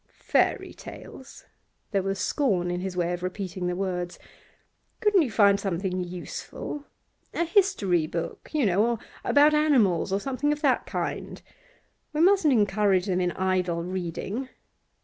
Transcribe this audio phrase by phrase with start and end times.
[0.17, 1.45] 'Fairy tales!'
[1.91, 4.17] There was scorn in his way of repeating the words.
[4.99, 6.85] 'Couldn't you find something useful?
[7.35, 11.39] A history book, you know, or about animals, or something of that kind.
[12.13, 14.49] We mustn't encourage them in idle reading.